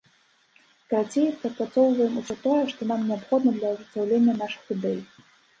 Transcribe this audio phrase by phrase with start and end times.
[0.93, 4.99] Карацей, прапрацоўваем усё тое, што нам неабходна для ажыццяўлення нашых ідэй.